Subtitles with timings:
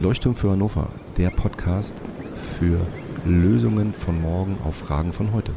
[0.00, 1.94] Leuchtturm für Hannover, der Podcast
[2.34, 2.80] für
[3.26, 5.52] Lösungen von morgen auf Fragen von heute.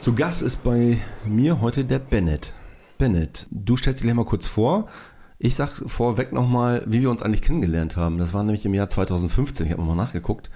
[0.00, 2.54] Zu Gast ist bei mir heute der Bennett.
[2.96, 4.88] Bennett, du stellst dich gleich mal kurz vor.
[5.38, 8.16] Ich sag vorweg nochmal, wie wir uns eigentlich kennengelernt haben.
[8.16, 10.50] Das war nämlich im Jahr 2015, ich habe nochmal nachgeguckt.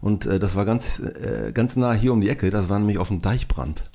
[0.00, 2.96] Und äh, das war ganz, äh, ganz nah hier um die Ecke, das war nämlich
[2.96, 3.90] auf dem Deichbrand.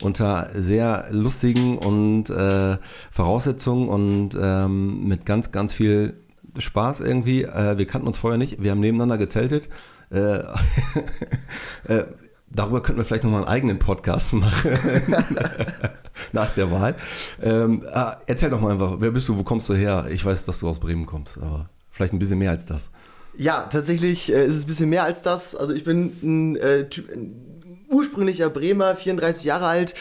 [0.00, 2.78] Unter sehr lustigen und äh,
[3.12, 6.14] Voraussetzungen und ähm, mit ganz, ganz viel
[6.58, 7.42] Spaß irgendwie.
[7.42, 9.68] Äh, wir kannten uns vorher nicht, wir haben nebeneinander gezeltet.
[10.10, 10.38] Äh,
[11.88, 12.04] äh,
[12.50, 14.72] darüber könnten wir vielleicht nochmal einen eigenen Podcast machen
[16.32, 16.94] nach der Wahl.
[17.42, 20.06] Ähm, äh, erzähl doch mal einfach, wer bist du, wo kommst du her?
[20.10, 22.90] Ich weiß, dass du aus Bremen kommst, aber vielleicht ein bisschen mehr als das.
[23.36, 25.54] Ja, tatsächlich äh, ist es ein bisschen mehr als das.
[25.54, 29.94] Also ich bin ein, äh, typ, ein ursprünglicher Bremer, 34 Jahre alt,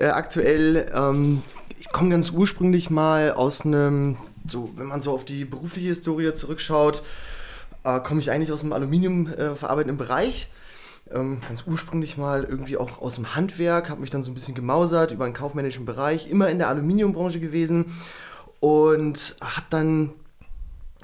[0.00, 0.90] aktuell.
[0.92, 1.42] Ähm,
[1.78, 4.16] ich komme ganz ursprünglich mal aus einem,
[4.48, 7.02] so wenn man so auf die berufliche Historie zurückschaut,
[7.84, 10.50] äh, komme ich eigentlich aus dem Aluminium äh, Bereich.
[11.08, 14.56] Ähm, ganz ursprünglich mal irgendwie auch aus dem Handwerk, habe mich dann so ein bisschen
[14.56, 17.94] gemausert über einen kaufmännischen Bereich, immer in der Aluminiumbranche gewesen
[18.58, 20.12] und habe dann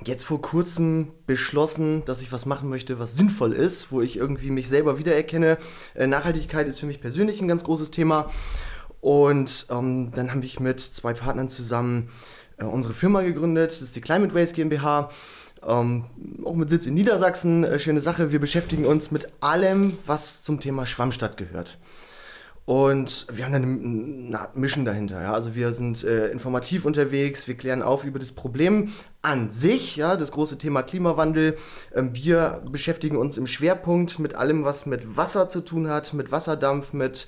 [0.04, 4.50] jetzt vor kurzem beschlossen, dass ich was machen möchte, was sinnvoll ist, wo ich irgendwie
[4.50, 5.58] mich selber wiedererkenne.
[5.94, 8.28] Äh, Nachhaltigkeit ist für mich persönlich ein ganz großes Thema.
[9.00, 12.10] Und ähm, dann habe ich mit zwei Partnern zusammen
[12.68, 13.70] unsere Firma gegründet.
[13.70, 15.10] Das ist die Climate Waste GmbH.
[15.64, 16.04] Ähm,
[16.44, 17.64] auch mit Sitz in Niedersachsen.
[17.64, 18.32] Äh, schöne Sache.
[18.32, 21.78] Wir beschäftigen uns mit allem, was zum Thema Schwammstadt gehört.
[22.64, 25.20] Und wir haben dann eine Art Mission dahinter.
[25.20, 25.32] Ja?
[25.32, 30.16] Also wir sind äh, informativ unterwegs, wir klären auf über das Problem an sich, ja,
[30.16, 31.56] das große Thema Klimawandel.
[31.92, 36.30] Ähm, wir beschäftigen uns im Schwerpunkt mit allem, was mit Wasser zu tun hat, mit
[36.30, 37.26] Wasserdampf, mit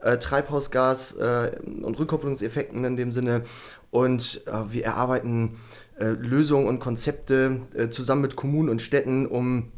[0.00, 3.42] äh, Treibhausgas äh, und Rückkopplungseffekten in dem Sinne.
[3.90, 5.58] Und äh, wir erarbeiten
[5.98, 9.72] äh, Lösungen und Konzepte äh, zusammen mit Kommunen und Städten, um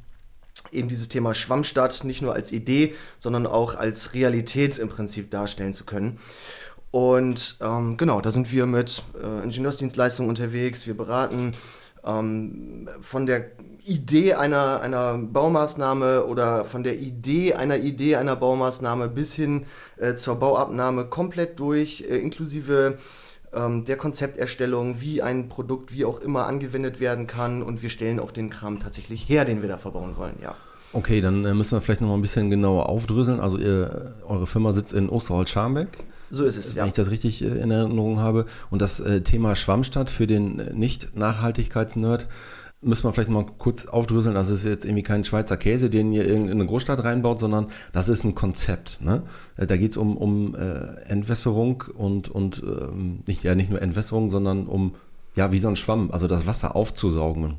[0.73, 5.72] eben dieses Thema Schwammstadt nicht nur als Idee, sondern auch als Realität im Prinzip darstellen
[5.72, 6.19] zu können.
[6.91, 10.87] Und ähm, genau, da sind wir mit äh, Ingenieursdienstleistungen unterwegs.
[10.87, 11.53] Wir beraten
[12.05, 13.50] ähm, von der
[13.84, 19.66] Idee einer, einer Baumaßnahme oder von der Idee einer Idee einer Baumaßnahme bis hin
[19.97, 22.99] äh, zur Bauabnahme komplett durch, äh, inklusive
[23.53, 28.20] ähm, der Konzepterstellung, wie ein Produkt wie auch immer angewendet werden kann und wir stellen
[28.20, 30.54] auch den Kram tatsächlich her, den wir da verbauen wollen, ja.
[30.92, 33.41] Okay, dann äh, müssen wir vielleicht noch mal ein bisschen genauer aufdröseln.
[33.41, 35.88] Also ihr, eure Firma sitzt in Osterholz-Scharmbeck.
[36.31, 36.87] So ist es, wenn ja.
[36.87, 38.47] ich das richtig äh, in Erinnerung habe.
[38.70, 42.26] Und das äh, Thema Schwammstadt für den Nicht-Nachhaltigkeits-Nerd
[42.81, 46.27] müssen wir vielleicht mal kurz aufdröseln, das ist jetzt irgendwie kein Schweizer Käse, den ihr
[46.27, 49.00] in eine Großstadt reinbaut, sondern das ist ein Konzept.
[49.00, 49.22] Ne?
[49.56, 53.83] Äh, da geht es um, um äh, Entwässerung und, und ähm, nicht, ja, nicht nur
[53.83, 54.94] Entwässerung, sondern um,
[55.34, 57.59] ja, wie so ein Schwamm, also das Wasser aufzusaugen.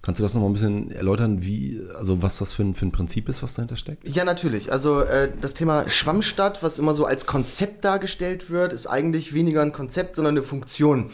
[0.00, 2.92] Kannst du das nochmal ein bisschen erläutern, wie, also was das für ein, für ein
[2.92, 4.08] Prinzip ist, was dahinter steckt?
[4.08, 4.70] Ja, natürlich.
[4.70, 9.62] Also äh, das Thema Schwammstadt, was immer so als Konzept dargestellt wird, ist eigentlich weniger
[9.62, 11.10] ein Konzept, sondern eine Funktion,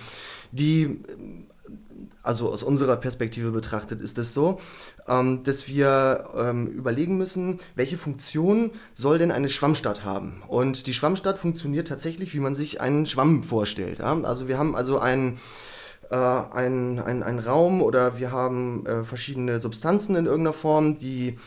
[0.52, 1.00] die
[2.22, 4.60] also aus unserer Perspektive betrachtet, ist es so,
[5.08, 10.42] ähm, dass wir ähm, überlegen müssen, welche Funktion soll denn eine Schwammstadt haben?
[10.48, 13.98] Und die Schwammstadt funktioniert tatsächlich, wie man sich einen Schwamm vorstellt.
[13.98, 14.20] Ja?
[14.22, 15.40] Also wir haben also einen
[16.10, 21.38] äh, ein, ein, ein Raum oder wir haben äh, verschiedene Substanzen in irgendeiner Form, die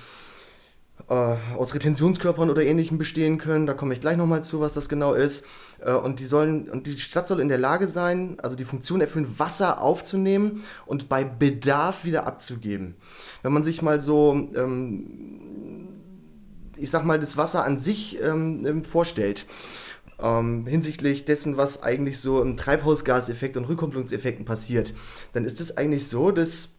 [1.10, 3.66] äh, aus Retentionskörpern oder ähnlichem bestehen können.
[3.66, 5.46] Da komme ich gleich nochmal zu, was das genau ist.
[5.80, 9.02] Äh, und die sollen, und die Stadt soll in der Lage sein, also die Funktion
[9.02, 12.96] erfüllen, Wasser aufzunehmen und bei Bedarf wieder abzugeben.
[13.44, 15.90] Wenn man sich mal so, ähm,
[16.78, 19.46] ich sag mal, das Wasser an sich ähm, ähm vorstellt,
[20.20, 24.94] ähm, hinsichtlich dessen, was eigentlich so im Treibhausgaseffekt und Rückkopplungseffekten passiert,
[25.34, 26.75] dann ist es eigentlich so, dass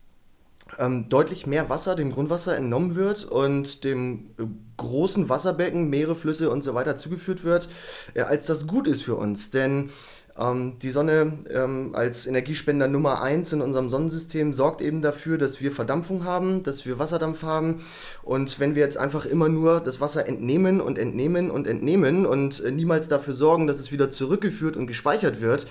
[0.78, 4.44] ähm, deutlich mehr Wasser dem Grundwasser entnommen wird und dem äh,
[4.76, 7.68] großen Wasserbecken, Meere, Flüsse und so weiter zugeführt wird,
[8.14, 9.50] äh, als das gut ist für uns.
[9.50, 9.90] Denn
[10.38, 15.60] ähm, die Sonne ähm, als Energiespender Nummer 1 in unserem Sonnensystem sorgt eben dafür, dass
[15.60, 17.82] wir Verdampfung haben, dass wir Wasserdampf haben.
[18.22, 22.62] Und wenn wir jetzt einfach immer nur das Wasser entnehmen und entnehmen und entnehmen und
[22.62, 25.66] äh, niemals dafür sorgen, dass es wieder zurückgeführt und gespeichert wird,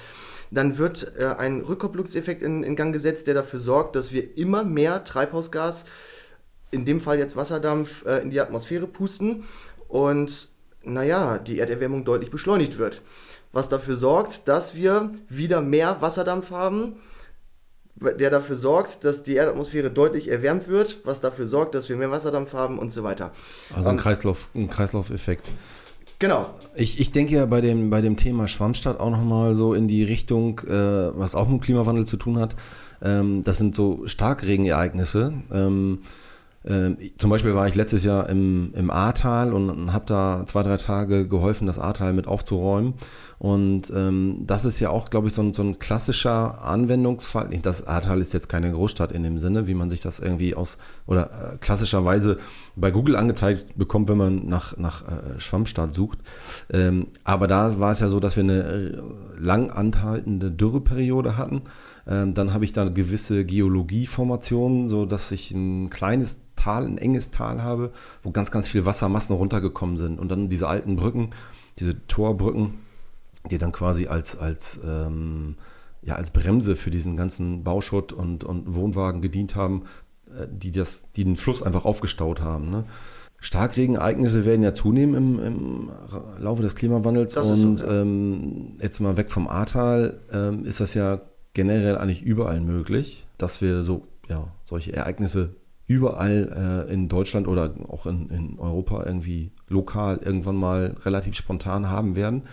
[0.52, 4.64] dann wird äh, ein Rückkopplungseffekt in, in Gang gesetzt, der dafür sorgt, dass wir immer
[4.64, 5.86] mehr Treibhausgas,
[6.72, 9.44] in dem Fall jetzt Wasserdampf, äh, in die Atmosphäre pusten
[9.88, 10.50] und
[10.84, 13.02] naja, die Erderwärmung deutlich beschleunigt wird.
[13.52, 16.98] Was dafür sorgt, dass wir wieder mehr Wasserdampf haben,
[17.96, 22.12] der dafür sorgt, dass die Erdatmosphäre deutlich erwärmt wird, was dafür sorgt, dass wir mehr
[22.12, 23.32] Wasserdampf haben und so weiter.
[23.74, 25.48] Also ein, ähm, Kreislauf, ein Kreislaufeffekt.
[26.20, 26.50] Genau.
[26.76, 30.04] Ich, ich denke ja bei dem, bei dem Thema Schwammstadt auch nochmal so in die
[30.04, 32.56] Richtung, äh, was auch mit Klimawandel zu tun hat.
[33.02, 35.34] Ähm, das sind so Starkregenereignisse.
[35.52, 36.00] Ähm,
[37.16, 41.28] zum Beispiel war ich letztes Jahr im, im Ahrtal und habe da zwei, drei Tage
[41.28, 42.96] geholfen, das Ahrtal mit aufzuräumen.
[43.38, 47.50] Und ähm, das ist ja auch, glaube ich, so ein, so ein klassischer Anwendungsfall.
[47.62, 50.78] Das Ahrtal ist jetzt keine Großstadt in dem Sinne, wie man sich das irgendwie aus
[51.06, 52.38] oder äh, klassischerweise
[52.76, 56.20] bei Google angezeigt bekommt, wenn man nach, nach äh, Schwammstadt sucht.
[56.74, 59.02] Ähm, aber da war es ja so, dass wir eine äh,
[59.38, 61.62] lang anhaltende Dürreperiode hatten.
[62.08, 67.30] Ähm, dann habe ich da gewisse Geologieformationen, so dass ich ein kleines Tal, ein enges
[67.30, 67.92] Tal habe,
[68.24, 70.20] wo ganz, ganz viel Wassermassen runtergekommen sind.
[70.20, 71.30] Und dann diese alten Brücken,
[71.78, 72.74] diese Torbrücken,
[73.52, 75.58] die dann quasi als, als, ähm,
[76.02, 79.84] ja, als Bremse für diesen ganzen Bauschutt und, und Wohnwagen gedient haben,
[80.36, 82.72] äh, die, das, die den Fluss einfach aufgestaut haben.
[82.72, 82.86] Ne?
[83.40, 85.92] Starkregenereignisse werden ja zunehmen im, im
[86.40, 87.36] Laufe des Klimawandels.
[87.36, 88.02] Das und so, ja.
[88.02, 91.22] ähm, jetzt mal weg vom Ahrtal, ähm, ist das ja
[91.54, 95.52] generell eigentlich überall möglich, dass wir so ja, solche Ereignisse
[95.88, 101.90] überall äh, in Deutschland oder auch in, in Europa irgendwie lokal irgendwann mal relativ spontan
[101.90, 102.44] haben werden.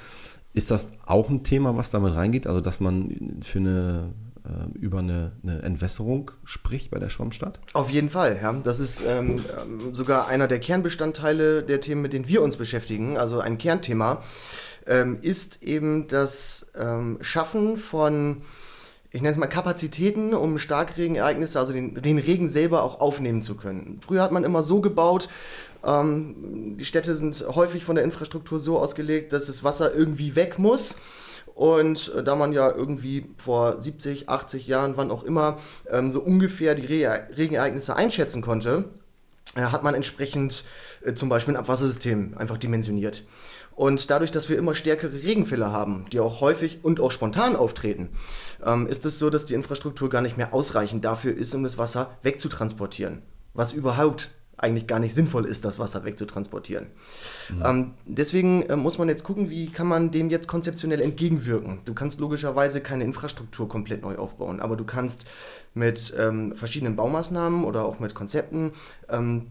[0.52, 2.46] Ist das auch ein Thema, was damit reingeht?
[2.46, 4.12] Also, dass man für eine
[4.44, 7.61] äh, über eine, eine Entwässerung spricht bei der Schwammstadt?
[7.75, 8.52] Auf jeden Fall, ja.
[8.52, 13.17] Das ist ähm, ähm, sogar einer der Kernbestandteile der Themen, mit denen wir uns beschäftigen.
[13.17, 14.23] Also ein Kernthema
[14.87, 18.43] ähm, ist eben das ähm, Schaffen von
[19.12, 23.56] ich nenne es mal Kapazitäten, um Starkregenereignisse, also den, den Regen selber auch aufnehmen zu
[23.56, 24.00] können.
[24.00, 25.29] Früher hat man immer so gebaut,
[25.85, 30.59] ähm, die Städte sind häufig von der Infrastruktur so ausgelegt, dass das Wasser irgendwie weg
[30.59, 30.97] muss.
[31.55, 35.59] Und äh, da man ja irgendwie vor 70, 80 Jahren, wann auch immer,
[35.91, 38.87] ähm, so ungefähr die Re Regenereignisse einschätzen konnte,
[39.55, 40.64] äh, hat man entsprechend
[41.05, 43.25] äh, zum Beispiel ein Abwassersystem einfach dimensioniert.
[43.74, 48.10] Und dadurch, dass wir immer stärkere Regenfälle haben, die auch häufig und auch spontan auftreten,
[48.64, 51.78] ähm, ist es so, dass die Infrastruktur gar nicht mehr ausreichend dafür ist, um das
[51.78, 53.22] Wasser wegzutransportieren.
[53.54, 54.30] Was überhaupt
[54.62, 56.86] eigentlich gar nicht sinnvoll ist, das Wasser wegzutransportieren.
[57.50, 57.62] Mhm.
[57.64, 61.80] Ähm, deswegen äh, muss man jetzt gucken, wie kann man dem jetzt konzeptionell entgegenwirken.
[61.84, 65.26] Du kannst logischerweise keine Infrastruktur komplett neu aufbauen, aber du kannst
[65.75, 68.72] mit ähm, verschiedenen Baumaßnahmen oder auch mit Konzepten
[69.08, 69.48] ähm,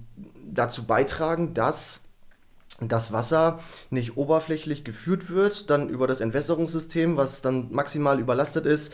[0.50, 2.06] dazu beitragen, dass
[2.88, 8.94] das Wasser nicht oberflächlich geführt wird, dann über das Entwässerungssystem, was dann maximal überlastet ist,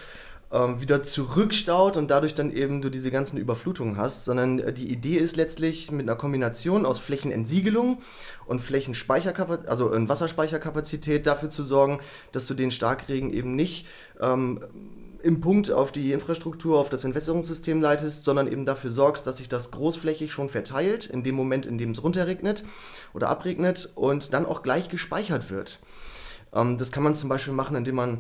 [0.52, 4.90] ähm, wieder zurückstaut und dadurch dann eben du diese ganzen Überflutungen hast, sondern äh, die
[4.90, 8.02] Idee ist letztlich mit einer Kombination aus Flächenentsiegelung
[8.46, 12.00] und Flächenspeicherkapazität, also in Wasserspeicherkapazität dafür zu sorgen,
[12.32, 13.88] dass du den Starkregen eben nicht
[14.22, 14.62] ähm,
[15.28, 19.50] im Punkt auf die Infrastruktur, auf das Entwässerungssystem leitest, sondern eben dafür sorgst, dass sich
[19.50, 22.64] das großflächig schon verteilt, in dem Moment, in dem es runterregnet
[23.14, 25.80] oder abregnet und dann auch gleich gespeichert wird.
[26.54, 28.20] Ähm, das kann man zum Beispiel machen, indem man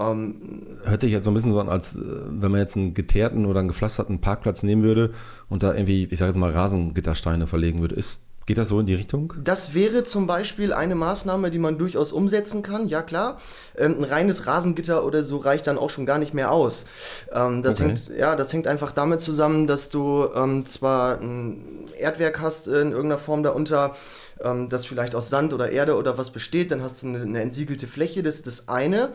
[0.00, 2.92] ähm, Hört sich jetzt so ein bisschen so an, als äh, wenn man jetzt einen
[2.92, 5.12] geteerten oder einen gepflasterten Parkplatz nehmen würde
[5.48, 7.94] und da irgendwie, ich sage jetzt mal, Rasengittersteine verlegen würde.
[7.94, 9.34] Ist Geht das so in die Richtung?
[9.44, 13.38] Das wäre zum Beispiel eine Maßnahme, die man durchaus umsetzen kann, ja klar.
[13.76, 16.86] Ähm, ein reines Rasengitter oder so reicht dann auch schon gar nicht mehr aus.
[17.30, 17.88] Ähm, das, okay.
[17.88, 22.92] hängt, ja, das hängt einfach damit zusammen, dass du ähm, zwar ein Erdwerk hast in
[22.92, 23.94] irgendeiner Form darunter,
[24.68, 27.88] das vielleicht aus Sand oder Erde oder was besteht, dann hast du eine, eine entsiegelte
[27.88, 29.10] Fläche, das ist das eine.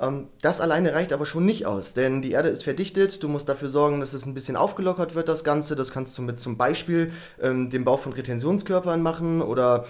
[0.00, 3.22] Ähm, das alleine reicht aber schon nicht aus, denn die Erde ist verdichtet.
[3.22, 5.76] Du musst dafür sorgen, dass es ein bisschen aufgelockert wird, das Ganze.
[5.76, 9.84] Das kannst du mit zum Beispiel ähm, dem Bau von Retentionskörpern machen oder.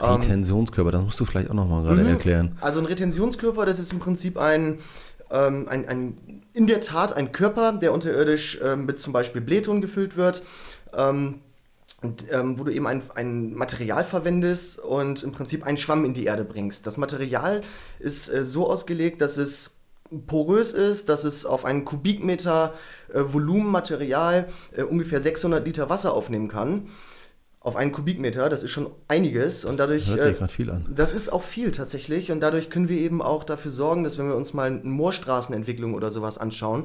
[0.00, 2.08] Ähm, Retentionskörper, das musst du vielleicht auch nochmal gerade mhm.
[2.08, 2.58] erklären.
[2.60, 4.78] Also ein Retentionskörper, das ist im Prinzip ein,
[5.30, 9.82] ähm, ein, ein, in der Tat ein Körper, der unterirdisch äh, mit zum Beispiel Blähton
[9.82, 10.42] gefüllt wird.
[10.94, 11.40] Ähm,
[12.02, 16.14] und, ähm, wo du eben ein, ein Material verwendest und im Prinzip einen Schwamm in
[16.14, 16.86] die Erde bringst.
[16.86, 17.62] Das Material
[17.98, 19.76] ist äh, so ausgelegt, dass es
[20.26, 22.74] porös ist, dass es auf einen Kubikmeter
[23.12, 26.88] äh, Volumenmaterial äh, ungefähr 600 Liter Wasser aufnehmen kann.
[27.62, 30.08] Auf einen Kubikmeter, das ist schon einiges das und dadurch.
[30.08, 30.86] Hört sich äh, gerade viel an.
[30.94, 34.28] Das ist auch viel tatsächlich und dadurch können wir eben auch dafür sorgen, dass wenn
[34.28, 36.84] wir uns mal eine Moorstraßenentwicklung oder sowas anschauen,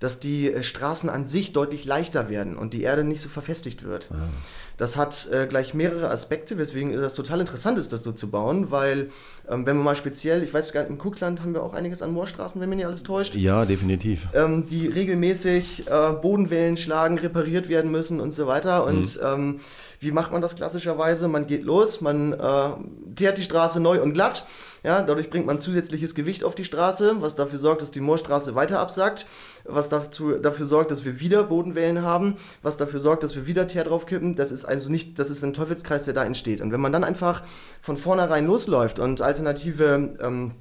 [0.00, 3.82] dass die äh, Straßen an sich deutlich leichter werden und die Erde nicht so verfestigt
[3.82, 4.08] wird.
[4.12, 4.28] Ah.
[4.76, 8.72] Das hat äh, gleich mehrere Aspekte, weswegen das total interessant ist, das so zu bauen,
[8.72, 9.10] weil
[9.48, 12.02] ähm, wenn wir mal speziell, ich weiß gar nicht, im Kuckland haben wir auch einiges
[12.02, 13.36] an Moorstraßen, wenn mir nicht alles täuscht.
[13.36, 14.28] Ja, definitiv.
[14.34, 18.84] Ähm, die regelmäßig äh, Bodenwellen schlagen, repariert werden müssen und so weiter.
[18.84, 19.22] Und mhm.
[19.24, 19.60] ähm,
[20.04, 21.28] wie macht man das klassischerweise?
[21.28, 22.70] Man geht los, man äh,
[23.16, 24.46] teert die Straße neu und glatt.
[24.84, 28.54] Ja, dadurch bringt man zusätzliches Gewicht auf die Straße, was dafür sorgt, dass die Moorstraße
[28.54, 29.26] weiter absackt,
[29.64, 33.66] was dazu, dafür sorgt, dass wir wieder Bodenwellen haben, was dafür sorgt, dass wir wieder
[33.66, 34.36] Teer draufkippen.
[34.36, 36.60] Das ist also nicht, das ist ein Teufelskreis, der da entsteht.
[36.60, 37.44] Und wenn man dann einfach
[37.80, 40.52] von vornherein losläuft und alternative ähm,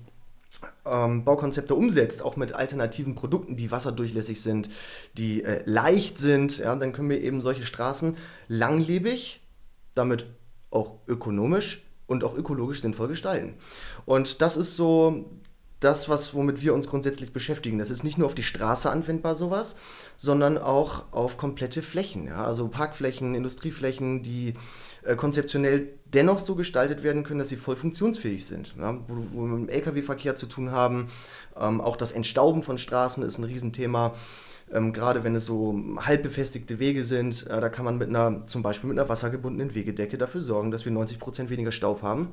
[0.85, 4.69] ähm, Baukonzepte umsetzt, auch mit alternativen Produkten, die wasserdurchlässig sind,
[5.17, 8.17] die äh, leicht sind, ja, dann können wir eben solche Straßen
[8.47, 9.41] langlebig,
[9.95, 10.25] damit
[10.71, 13.55] auch ökonomisch und auch ökologisch sinnvoll gestalten.
[14.05, 15.25] Und das ist so
[15.83, 17.77] das, was, womit wir uns grundsätzlich beschäftigen.
[17.77, 19.77] Das ist nicht nur auf die Straße anwendbar, sowas,
[20.17, 22.27] sondern auch auf komplette Flächen.
[22.27, 22.45] Ja?
[22.45, 24.53] Also Parkflächen, Industrieflächen, die
[25.05, 28.75] äh, konzeptionell dennoch so gestaltet werden können, dass sie voll funktionsfähig sind.
[28.77, 28.99] Ja?
[29.07, 31.07] Wo, wo, wir mit dem Lkw-Verkehr zu tun haben.
[31.59, 34.13] Ähm, auch das Entstauben von Straßen ist ein Riesenthema.
[34.71, 38.45] Ähm, gerade wenn es so halb befestigte Wege sind, äh, da kann man mit einer,
[38.45, 42.29] zum Beispiel mit einer wassergebundenen Wegedecke dafür sorgen, dass wir 90% weniger Staub haben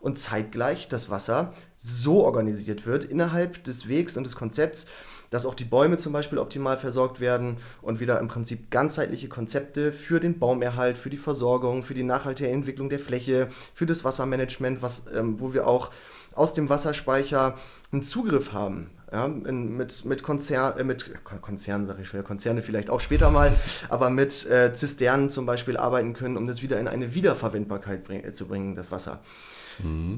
[0.00, 4.86] und zeitgleich das Wasser so organisiert wird innerhalb des Wegs und des Konzepts,
[5.32, 9.90] dass auch die Bäume zum Beispiel optimal versorgt werden und wieder im Prinzip ganzheitliche Konzepte
[9.90, 14.82] für den Baumerhalt, für die Versorgung, für die nachhaltige Entwicklung der Fläche, für das Wassermanagement,
[14.82, 15.90] was, ähm, wo wir auch
[16.34, 17.56] aus dem Wasserspeicher
[17.92, 18.90] einen Zugriff haben.
[19.10, 23.30] Ja, in, mit, mit, Konzer äh, mit Konzernen, sage ich schon, Konzerne vielleicht auch später
[23.30, 23.56] mal,
[23.88, 28.32] aber mit äh, Zisternen zum Beispiel arbeiten können, um das wieder in eine Wiederverwendbarkeit bring,
[28.34, 29.20] zu bringen, das Wasser.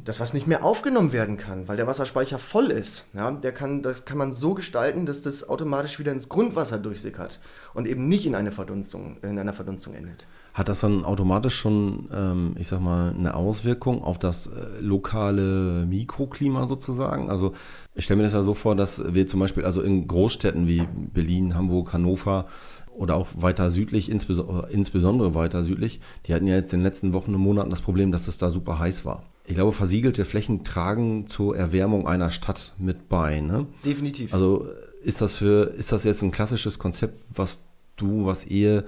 [0.04, 3.83] Das, was nicht mehr aufgenommen werden kann, weil der Wasserspeicher voll ist, ja, der kann,
[3.83, 7.40] das kann man so gestalten, dass das automatisch wieder ins Grundwasser durchsickert
[7.73, 10.26] und eben nicht in, eine Verdunstung, in einer Verdunstung endet.
[10.54, 15.85] Hat das dann automatisch schon, ähm, ich sag mal, eine Auswirkung auf das äh, lokale
[15.85, 17.28] Mikroklima sozusagen?
[17.28, 17.54] Also
[17.97, 20.87] ich stelle mir das ja so vor, dass wir zum Beispiel also in Großstädten wie
[21.12, 22.47] Berlin, Hamburg, Hannover
[22.92, 27.35] oder auch weiter südlich, insbesondere weiter südlich, die hatten ja jetzt in den letzten Wochen
[27.35, 29.25] und Monaten das Problem, dass es da super heiß war.
[29.47, 33.41] Ich glaube, versiegelte Flächen tragen zur Erwärmung einer Stadt mit bei.
[33.41, 33.67] Ne?
[33.85, 34.33] Definitiv.
[34.33, 34.67] Also
[35.03, 37.63] ist das für, ist das jetzt ein klassisches Konzept, was
[37.97, 38.85] du, was ihr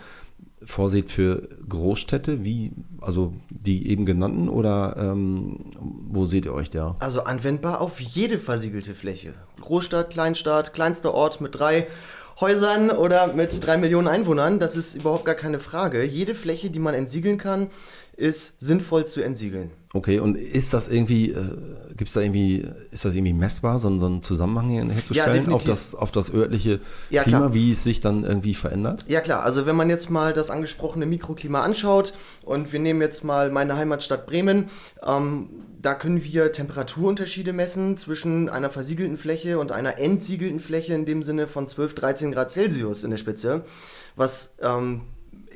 [0.63, 5.73] vorseht für Großstädte, wie, also die eben genannten, oder ähm,
[6.09, 6.97] wo seht ihr euch da?
[6.99, 9.35] Also anwendbar auf jede versiegelte Fläche.
[9.61, 11.87] Großstadt, Kleinstadt, kleinster Ort mit drei
[12.41, 16.05] Häusern oder mit drei Millionen Einwohnern, das ist überhaupt gar keine Frage.
[16.05, 17.69] Jede Fläche, die man entsiegeln kann,
[18.17, 19.71] ist sinnvoll zu entsiegeln.
[19.93, 21.57] Okay, und ist das irgendwie, äh,
[21.97, 25.65] gibt es da irgendwie, ist das irgendwie messbar, so, so einen Zusammenhang herzustellen ja, auf,
[25.65, 27.55] das, auf das örtliche ja, Klima, klar.
[27.55, 29.05] wie es sich dann irgendwie verändert?
[29.09, 33.25] Ja klar, also wenn man jetzt mal das angesprochene Mikroklima anschaut und wir nehmen jetzt
[33.25, 34.71] mal meine Heimatstadt Bremen,
[35.07, 35.49] ähm,
[35.81, 41.23] da können wir Temperaturunterschiede messen zwischen einer versiegelten Fläche und einer entsiegelten Fläche in dem
[41.23, 43.63] Sinne von 12, 13 Grad Celsius in der Spitze,
[44.17, 45.03] was ähm,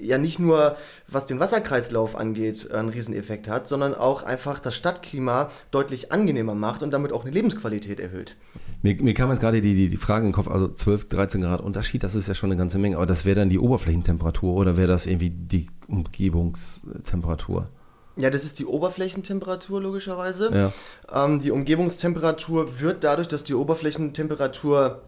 [0.01, 0.77] ja nicht nur,
[1.09, 6.83] was den Wasserkreislauf angeht, einen Rieseneffekt hat, sondern auch einfach das Stadtklima deutlich angenehmer macht
[6.83, 8.37] und damit auch eine Lebensqualität erhöht.
[8.83, 11.43] Mir, mir kam jetzt gerade die, die, die Frage in den Kopf, also 12, 13
[11.43, 14.55] Grad Unterschied, das ist ja schon eine ganze Menge, aber das wäre dann die Oberflächentemperatur
[14.55, 17.69] oder wäre das irgendwie die Umgebungstemperatur?
[18.17, 20.51] Ja, das ist die Oberflächentemperatur logischerweise.
[20.53, 21.25] Ja.
[21.25, 25.03] Ähm, die Umgebungstemperatur wird dadurch, dass die Oberflächentemperatur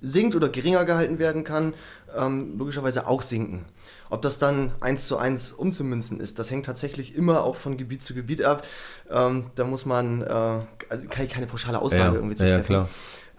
[0.00, 1.74] sinkt oder geringer gehalten werden kann,
[2.16, 3.64] ähm, logischerweise auch sinken.
[4.10, 8.02] Ob das dann eins zu eins umzumünzen ist, das hängt tatsächlich immer auch von Gebiet
[8.02, 8.66] zu Gebiet ab.
[9.10, 10.26] Ähm, da muss man, äh,
[10.88, 12.72] also ich keine pauschale Aussage ja, irgendwie zu treffen.
[12.72, 12.88] Ja.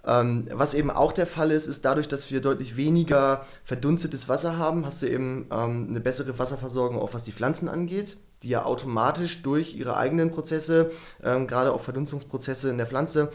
[0.06, 4.58] Ähm, was eben auch der Fall ist, ist dadurch, dass wir deutlich weniger verdunstetes Wasser
[4.58, 8.64] haben, hast du eben ähm, eine bessere Wasserversorgung, auch was die Pflanzen angeht, die ja
[8.64, 13.32] automatisch durch ihre eigenen Prozesse, ähm, gerade auch Verdunstungsprozesse in der Pflanze,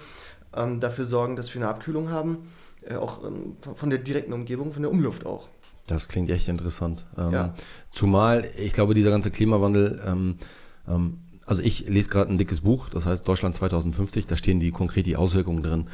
[0.57, 2.49] ähm, dafür sorgen, dass wir eine Abkühlung haben
[2.91, 5.49] auch ähm, von der direkten Umgebung, von der Umluft auch.
[5.87, 7.07] Das klingt echt interessant.
[7.17, 7.55] Ähm, ja.
[7.91, 10.37] Zumal, ich glaube, dieser ganze Klimawandel, ähm,
[11.45, 15.07] also ich lese gerade ein dickes Buch, das heißt Deutschland 2050, da stehen die konkret
[15.07, 15.89] die Auswirkungen drin,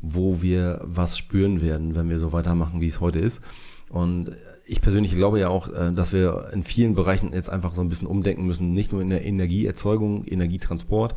[0.00, 3.42] wo wir was spüren werden, wenn wir so weitermachen, wie es heute ist.
[3.88, 4.32] Und
[4.66, 7.88] ich persönlich glaube ja auch, äh, dass wir in vielen Bereichen jetzt einfach so ein
[7.88, 11.14] bisschen umdenken müssen, nicht nur in der Energieerzeugung, Energietransport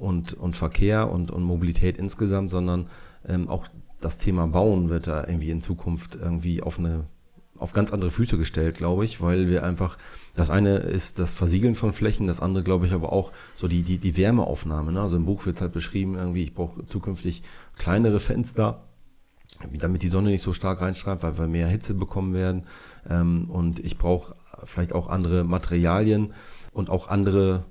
[0.00, 2.88] und, und Verkehr und, und Mobilität insgesamt, sondern
[3.26, 3.66] ähm, auch
[4.00, 7.06] das Thema Bauen wird da irgendwie in Zukunft irgendwie auf eine
[7.56, 9.96] auf ganz andere Füße gestellt, glaube ich, weil wir einfach,
[10.34, 13.82] das eine ist das Versiegeln von Flächen, das andere, glaube ich, aber auch so die,
[13.82, 14.92] die, die Wärmeaufnahme.
[14.92, 15.00] Ne?
[15.00, 17.42] Also im Buch wird es halt beschrieben, irgendwie, ich brauche zukünftig
[17.76, 18.82] kleinere Fenster,
[19.78, 22.64] damit die Sonne nicht so stark reinstrahlt, weil wir mehr Hitze bekommen werden.
[23.08, 26.34] Ähm, und ich brauche vielleicht auch andere Materialien
[26.72, 27.64] und auch andere,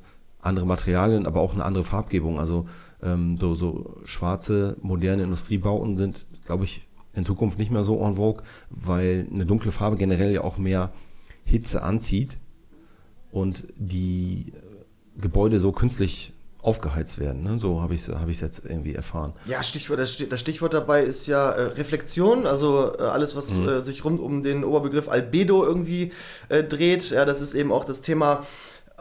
[0.43, 2.39] andere Materialien, aber auch eine andere Farbgebung.
[2.39, 2.67] Also
[3.01, 8.15] ähm, so, so schwarze, moderne Industriebauten sind, glaube ich, in Zukunft nicht mehr so en
[8.15, 10.91] vogue, weil eine dunkle Farbe generell ja auch mehr
[11.45, 12.37] Hitze anzieht
[13.31, 14.53] und die
[15.17, 16.33] Gebäude so künstlich
[16.63, 17.43] aufgeheizt werden.
[17.43, 17.59] Ne?
[17.59, 19.33] So habe ich es hab jetzt irgendwie erfahren.
[19.45, 23.67] Ja, Stichwort, das, Stichwort dabei ist ja äh, Reflexion, also äh, alles, was mhm.
[23.67, 26.13] äh, sich rund um den Oberbegriff Albedo irgendwie
[26.47, 27.11] äh, dreht.
[27.11, 28.45] Ja, das ist eben auch das Thema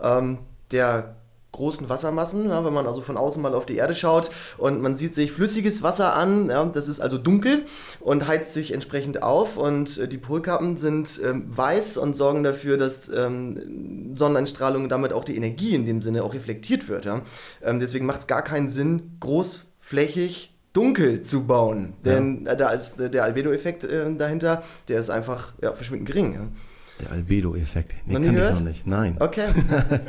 [0.03, 0.39] ähm,
[0.73, 1.22] der
[1.53, 4.97] großen Wassermassen, ja, wenn man also von außen mal auf die Erde schaut und man
[4.97, 7.67] sieht sich flüssiges Wasser an, ja, das ist also dunkel
[8.01, 12.79] und heizt sich entsprechend auf und äh, die Polkappen sind ähm, weiß und sorgen dafür,
[12.79, 17.05] dass ähm, Sonneneinstrahlung damit auch die Energie in dem Sinne auch reflektiert wird.
[17.05, 17.21] Ja.
[17.63, 22.99] Ähm, deswegen macht es gar keinen Sinn, großflächig dunkel zu bauen, denn äh, da ist
[22.99, 26.53] äh, der Albedo-Effekt äh, dahinter, der ist einfach ja, verschwindend gering.
[27.03, 27.95] Der Albedo-Effekt.
[28.07, 28.87] Den kann ich noch nicht.
[28.87, 29.17] Nein.
[29.19, 29.49] Okay.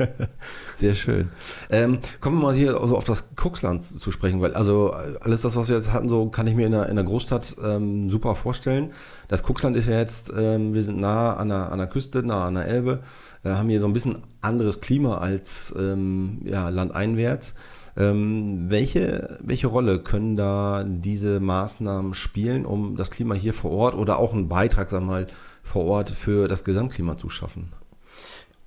[0.78, 1.30] Sehr schön.
[1.70, 5.56] Ähm, kommen wir mal hier also auf das Kuxland zu sprechen, weil also alles das,
[5.56, 8.36] was wir jetzt hatten, so kann ich mir in der, in der Großstadt ähm, super
[8.36, 8.92] vorstellen.
[9.28, 12.46] Das Kuxland ist ja jetzt, ähm, wir sind nah an der, an der Küste, nah
[12.46, 13.00] an der Elbe,
[13.44, 17.56] äh, haben hier so ein bisschen anderes Klima als ähm, ja, landeinwärts.
[17.96, 23.96] Ähm, welche, welche Rolle können da diese Maßnahmen spielen, um das Klima hier vor Ort
[23.96, 25.28] oder auch einen Beitrag, sagen wir mal,
[25.64, 27.74] vor Ort für das Gesamtklima zu schaffen?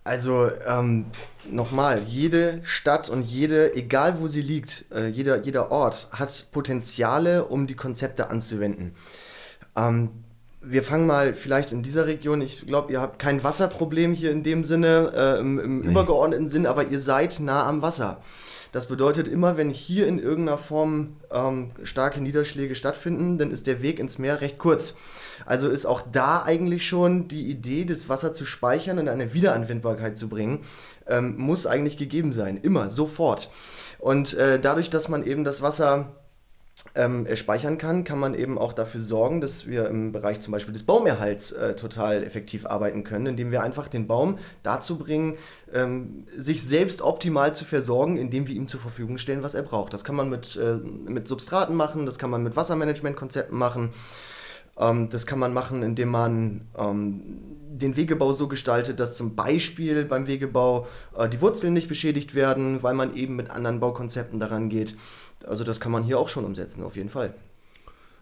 [0.03, 1.07] Also ähm,
[1.51, 7.45] nochmal, jede Stadt und jede, egal wo sie liegt, äh, jeder, jeder Ort hat Potenziale,
[7.45, 8.95] um die Konzepte anzuwenden.
[9.77, 10.11] Ähm,
[10.61, 12.41] wir fangen mal vielleicht in dieser Region.
[12.41, 15.91] Ich glaube, ihr habt kein Wasserproblem hier in dem Sinne, äh, im, im nee.
[15.91, 18.21] übergeordneten Sinn, aber ihr seid nah am Wasser.
[18.71, 23.83] Das bedeutet immer, wenn hier in irgendeiner Form ähm, starke Niederschläge stattfinden, dann ist der
[23.83, 24.97] Weg ins Meer recht kurz.
[25.45, 30.17] Also ist auch da eigentlich schon die Idee, das Wasser zu speichern und eine Wiederanwendbarkeit
[30.17, 30.61] zu bringen,
[31.07, 32.57] ähm, muss eigentlich gegeben sein.
[32.57, 33.51] Immer, sofort.
[33.99, 36.13] Und äh, dadurch, dass man eben das Wasser
[36.95, 40.75] ähm, speichern kann, kann man eben auch dafür sorgen, dass wir im Bereich zum Beispiel
[40.75, 45.37] des Baumerhalts äh, total effektiv arbeiten können, indem wir einfach den Baum dazu bringen,
[45.73, 49.95] ähm, sich selbst optimal zu versorgen, indem wir ihm zur Verfügung stellen, was er braucht.
[49.95, 53.93] Das kann man mit, äh, mit Substraten machen, das kann man mit Wassermanagementkonzepten machen.
[54.79, 57.23] Ähm, das kann man machen, indem man ähm,
[57.71, 62.83] den Wegebau so gestaltet, dass zum Beispiel beim Wegebau äh, die Wurzeln nicht beschädigt werden,
[62.83, 64.97] weil man eben mit anderen Baukonzepten daran geht.
[65.47, 67.35] Also das kann man hier auch schon umsetzen, auf jeden Fall.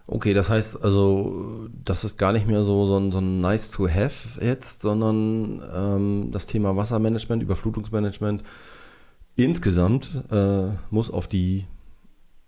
[0.06, 3.70] Okay, das heißt also, das ist gar nicht mehr so, so, ein, so ein nice
[3.70, 8.42] to have jetzt, sondern ähm, das Thema Wassermanagement, Überflutungsmanagement
[9.36, 11.66] insgesamt äh, muss auf die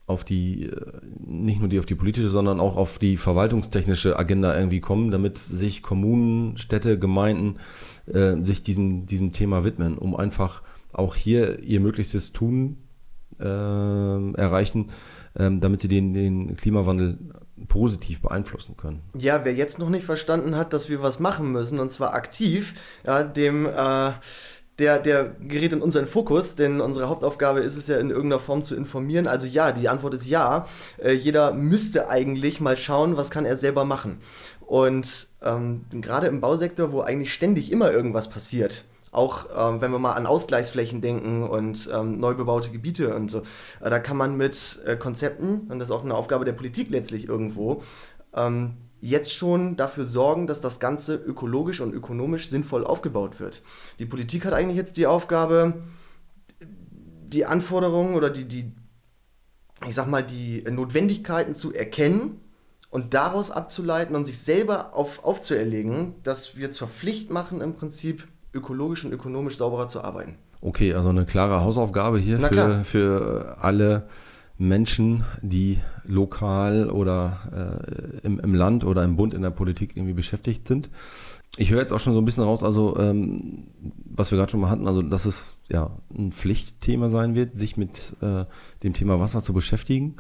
[0.06, 4.56] auf die, äh, nicht nur die auf die politische, sondern auch auf die verwaltungstechnische Agenda
[4.56, 7.58] irgendwie kommen, damit sich Kommunen, Städte, Gemeinden
[8.06, 12.78] äh, sich diesem, diesem Thema widmen, um einfach auch hier ihr Möglichstes tun,
[13.38, 14.90] äh, erreichen,
[15.34, 17.18] äh, damit sie den, den Klimawandel
[17.68, 19.02] positiv beeinflussen können.
[19.18, 22.74] Ja, wer jetzt noch nicht verstanden hat, dass wir was machen müssen, und zwar aktiv,
[23.04, 24.12] ja, dem äh,
[24.78, 28.62] der, der gerät in unseren Fokus, denn unsere Hauptaufgabe ist es ja in irgendeiner Form
[28.62, 29.26] zu informieren.
[29.26, 30.66] Also ja, die Antwort ist ja.
[30.98, 34.20] Äh, jeder müsste eigentlich mal schauen, was kann er selber machen.
[34.66, 39.98] Und ähm, gerade im Bausektor, wo eigentlich ständig immer irgendwas passiert, auch ähm, wenn wir
[39.98, 43.38] mal an Ausgleichsflächen denken und ähm, neu bebaute Gebiete und so,
[43.80, 46.90] äh, da kann man mit äh, Konzepten, und das ist auch eine Aufgabe der Politik
[46.90, 47.82] letztlich irgendwo,
[48.34, 53.62] ähm, jetzt schon dafür sorgen, dass das Ganze ökologisch und ökonomisch sinnvoll aufgebaut wird.
[53.98, 55.74] Die Politik hat eigentlich jetzt die Aufgabe,
[56.60, 58.72] die Anforderungen oder die, die
[59.86, 62.40] ich sag mal, die Notwendigkeiten zu erkennen
[62.90, 68.26] und daraus abzuleiten und sich selber auf, aufzuerlegen, dass wir zur Pflicht machen, im Prinzip
[68.54, 70.38] ökologisch und ökonomisch sauberer zu arbeiten.
[70.62, 74.08] Okay, also eine klare Hausaufgabe hier für, für alle
[74.58, 77.38] Menschen, die lokal oder
[78.22, 80.90] äh, im, im Land oder im Bund in der Politik irgendwie beschäftigt sind.
[81.58, 83.68] Ich höre jetzt auch schon so ein bisschen raus, also ähm,
[84.04, 87.76] was wir gerade schon mal hatten, also dass es ja ein Pflichtthema sein wird, sich
[87.76, 88.44] mit äh,
[88.82, 90.16] dem Thema Wasser zu beschäftigen.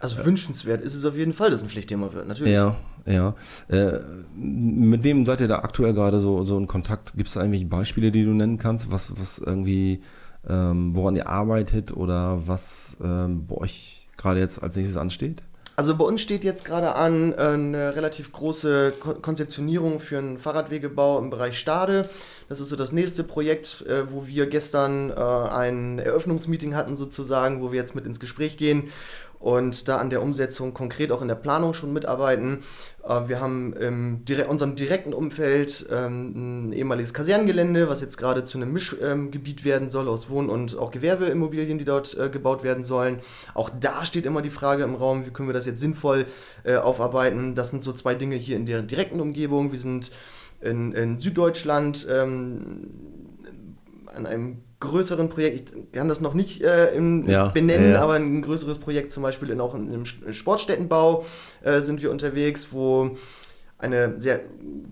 [0.00, 2.52] Also wünschenswert ist es auf jeden Fall, dass es ein Pflichtthema wird, natürlich.
[2.52, 3.34] Ja, ja.
[3.68, 3.98] Äh,
[4.36, 7.14] mit wem seid ihr da aktuell gerade so, so in Kontakt?
[7.14, 10.02] Gibt es da irgendwelche Beispiele, die du nennen kannst, was, was irgendwie
[10.48, 15.42] ähm, woran ihr arbeitet oder was ähm, bei euch gerade jetzt als nächstes ansteht?
[15.76, 21.30] Also bei uns steht jetzt gerade an eine relativ große Konzeptionierung für einen Fahrradwegebau im
[21.30, 22.08] Bereich Stade.
[22.48, 27.60] Das ist so das nächste Projekt, äh, wo wir gestern äh, ein Eröffnungsmeeting hatten sozusagen,
[27.60, 28.92] wo wir jetzt mit ins Gespräch gehen
[29.44, 32.62] und da an der Umsetzung konkret auch in der Planung schon mitarbeiten.
[33.06, 38.56] Äh, wir haben in unserem direkten Umfeld ähm, ein ehemaliges Kasernengelände, was jetzt gerade zu
[38.56, 43.20] einem Mischgebiet werden soll aus Wohn- und auch Gewerbeimmobilien, die dort äh, gebaut werden sollen.
[43.52, 46.24] Auch da steht immer die Frage im Raum, wie können wir das jetzt sinnvoll
[46.64, 47.54] äh, aufarbeiten.
[47.54, 49.72] Das sind so zwei Dinge hier in der direkten Umgebung.
[49.72, 50.12] Wir sind
[50.62, 52.06] in, in Süddeutschland.
[52.10, 52.88] Ähm,
[54.14, 58.02] an einem größeren Projekt, ich kann das noch nicht äh, im, Ja, benennen, ja, ja.
[58.02, 61.24] aber ein größeres Projekt, zum Beispiel in, auch in einem Sportstättenbau
[61.62, 63.16] äh, sind wir unterwegs, wo
[63.78, 64.40] eine sehr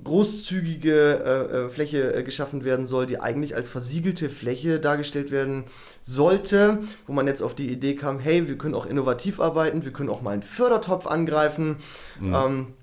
[0.04, 5.64] großzügige äh, äh, Fläche äh, geschaffen werden soll, die eigentlich als versiegelte Fläche dargestellt werden
[6.00, 9.92] sollte, wo man jetzt auf die Idee kam, hey, wir können auch innovativ arbeiten, wir
[9.92, 11.76] können auch mal einen Fördertopf angreifen.
[12.20, 12.74] Ähm,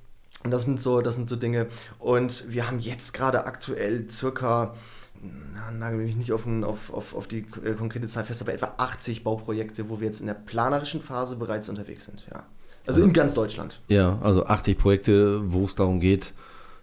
[0.43, 1.67] und das sind so, das sind so Dinge.
[1.99, 4.73] Und wir haben jetzt gerade aktuell circa,
[5.21, 8.53] na, nagel mich nicht auf, ein, auf, auf, auf die äh, konkrete Zahl fest, aber
[8.53, 12.25] etwa 80 Bauprojekte, wo wir jetzt in der planerischen Phase bereits unterwegs sind.
[12.32, 12.45] Ja.
[12.86, 13.82] Also in ganz Deutschland.
[13.88, 16.34] Ja, also 80 Projekte, wo es darum geht,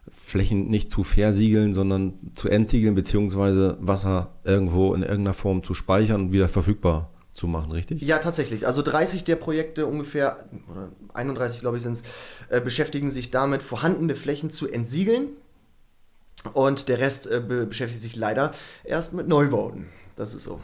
[0.09, 6.27] Flächen nicht zu versiegeln, sondern zu entsiegeln, beziehungsweise Wasser irgendwo in irgendeiner Form zu speichern
[6.27, 8.01] und wieder verfügbar zu machen, richtig?
[8.03, 8.67] Ja, tatsächlich.
[8.67, 12.03] Also 30 der Projekte ungefähr, oder 31 glaube ich sind es,
[12.49, 15.29] äh, beschäftigen sich damit, vorhandene Flächen zu entsiegeln.
[16.53, 18.53] Und der Rest äh, be beschäftigt sich leider
[18.85, 19.87] erst mit Neubauten.
[20.17, 20.61] Das ist so.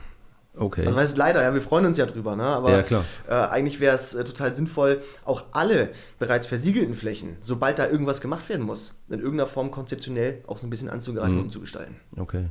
[0.55, 0.85] Okay.
[0.85, 2.45] Also heißt leider, ja, wir freuen uns ja drüber, ne?
[2.45, 3.05] aber Ja, klar.
[3.27, 8.21] Äh, eigentlich wäre es äh, total sinnvoll, auch alle bereits versiegelten Flächen, sobald da irgendwas
[8.21, 11.97] gemacht werden muss, in irgendeiner Form konzeptionell auch so ein bisschen anzugreifen und umzugestalten.
[12.18, 12.51] Okay.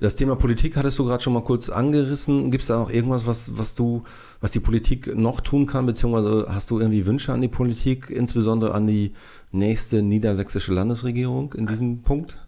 [0.00, 2.50] Das Thema Politik hattest du gerade schon mal kurz angerissen.
[2.50, 4.02] Gibt es da auch irgendwas, was, was du,
[4.40, 8.74] was die Politik noch tun kann, beziehungsweise hast du irgendwie Wünsche an die Politik, insbesondere
[8.74, 9.12] an die
[9.52, 12.38] nächste niedersächsische Landesregierung in diesem Punkt?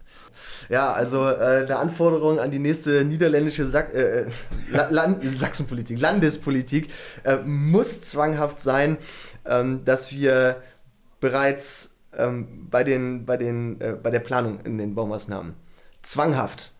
[0.69, 4.25] Ja, also äh, eine Anforderung an die nächste niederländische Sack, äh,
[4.71, 6.89] La Land Sachsenpolitik, Landespolitik
[7.23, 8.97] äh, muss zwanghaft sein,
[9.45, 10.61] ähm, dass wir
[11.19, 15.53] bereits ähm, bei, den, bei, den, äh, bei der Planung in den Baumaßnahmen
[16.01, 16.73] zwanghaft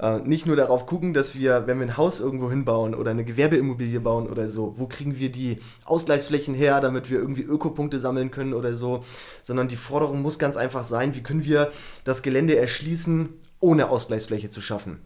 [0.00, 3.24] äh, nicht nur darauf gucken, dass wir, wenn wir ein Haus irgendwo hinbauen oder eine
[3.24, 8.30] Gewerbeimmobilie bauen oder so, wo kriegen wir die Ausgleichsflächen her, damit wir irgendwie Ökopunkte sammeln
[8.30, 9.04] können oder so,
[9.42, 11.70] sondern die Forderung muss ganz einfach sein, wie können wir
[12.04, 13.28] das Gelände erschließen,
[13.60, 15.00] ohne Ausgleichsfläche zu schaffen.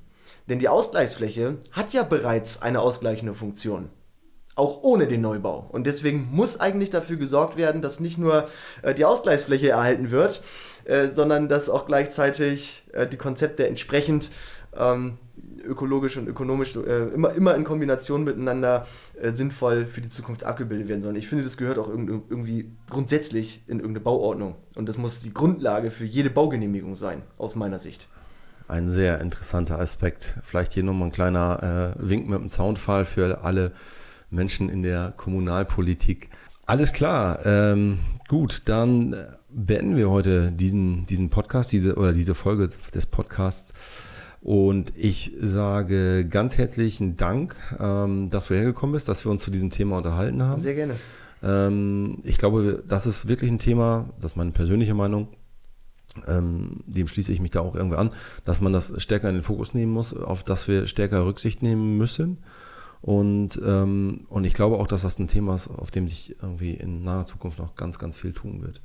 [0.49, 3.89] Denn die Ausgleichsfläche hat ja bereits eine ausgleichende Funktion.
[4.55, 5.69] Auch ohne den Neubau.
[5.71, 8.49] Und deswegen muss eigentlich dafür gesorgt werden, dass nicht nur
[8.81, 10.43] äh, die Ausgleichsfläche erhalten wird,
[10.87, 14.31] äh, sondern dass auch gleichzeitig äh, die Konzepte entsprechend
[14.79, 15.19] ähm,
[15.67, 18.87] ökologisch und ökonomisch äh, immer, immer in Kombination miteinander
[19.21, 21.17] äh, sinnvoll für die Zukunft abgebildet werden sollen.
[21.17, 24.55] Ich finde, das gehört auch irg irgendwie grundsätzlich in irgendeine Bauordnung.
[24.77, 28.09] Und das muss die Grundlage für jede Baugenehmigung sein, aus meiner Sicht.
[28.69, 30.39] Ein sehr interessanter Aspekt.
[30.43, 33.73] Vielleicht hier nochmal ein kleiner äh, Wink mit dem Soundfall für alle
[34.31, 36.31] Menschen in der Kommunalpolitik.
[36.67, 37.47] Alles klar.
[37.47, 39.15] Ähm, gut, dann
[39.51, 43.73] beenden wir heute diesen, diesen Podcast, diese oder diese Folge des Podcasts.
[44.47, 49.51] Und ich sage ganz herzlichen Dank, ähm, dass du hergekommen bist, dass wir uns zu
[49.51, 50.63] diesem Thema unterhalten haben.
[50.63, 50.95] Sehr gerne.
[51.43, 55.27] Ähm, ich glaube, das ist wirklich ein Thema, das ist meine persönliche Meinung,
[56.29, 58.11] ähm, dem schließe ich mich da auch irgendwie an,
[58.45, 61.97] dass man das stärker in den Fokus nehmen muss, auf das wir stärker Rücksicht nehmen
[61.97, 62.39] müssen.
[63.03, 67.05] Und, und ich glaube auch, dass das ein Thema ist, auf dem sich irgendwie in
[67.05, 68.81] naher Zukunft noch ganz, ganz viel tun wird.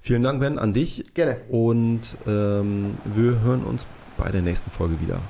[0.00, 1.12] Vielen Dank, Ben, an dich.
[1.12, 1.38] Gerne.
[1.50, 3.86] Und ähm, wir hören uns
[4.18, 5.20] bei der nächsten Folge wieder.